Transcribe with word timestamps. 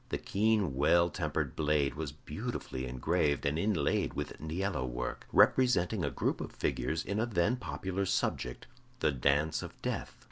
The 0.09 0.17
keen, 0.17 0.73
well 0.75 1.11
tempered 1.11 1.55
blade 1.55 1.93
was 1.93 2.11
beautifully 2.11 2.87
engraved 2.87 3.45
and 3.45 3.59
inlaid 3.59 4.15
with 4.15 4.41
niello 4.41 4.83
work, 4.89 5.27
representing 5.31 6.03
a 6.03 6.09
group 6.09 6.41
of 6.41 6.51
figures 6.53 7.05
in 7.05 7.19
a 7.19 7.27
then 7.27 7.55
popular 7.55 8.07
subject 8.07 8.65
the 9.01 9.11
dance 9.11 9.61
of 9.61 9.79
Death. 9.83 10.17